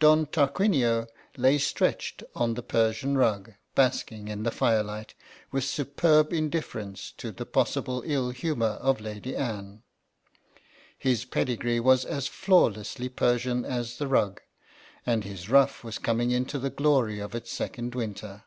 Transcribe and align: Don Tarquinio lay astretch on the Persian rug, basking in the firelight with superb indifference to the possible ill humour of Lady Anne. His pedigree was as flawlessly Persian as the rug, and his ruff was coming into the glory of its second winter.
Don 0.00 0.24
Tarquinio 0.24 1.08
lay 1.36 1.56
astretch 1.58 2.16
on 2.34 2.54
the 2.54 2.62
Persian 2.62 3.18
rug, 3.18 3.52
basking 3.74 4.28
in 4.28 4.42
the 4.42 4.50
firelight 4.50 5.12
with 5.52 5.64
superb 5.64 6.32
indifference 6.32 7.10
to 7.18 7.30
the 7.30 7.44
possible 7.44 8.02
ill 8.06 8.30
humour 8.30 8.78
of 8.80 9.02
Lady 9.02 9.36
Anne. 9.36 9.82
His 10.96 11.26
pedigree 11.26 11.80
was 11.80 12.06
as 12.06 12.26
flawlessly 12.28 13.10
Persian 13.10 13.66
as 13.66 13.98
the 13.98 14.08
rug, 14.08 14.40
and 15.04 15.22
his 15.22 15.50
ruff 15.50 15.84
was 15.84 15.98
coming 15.98 16.30
into 16.30 16.58
the 16.58 16.70
glory 16.70 17.18
of 17.18 17.34
its 17.34 17.52
second 17.52 17.94
winter. 17.94 18.44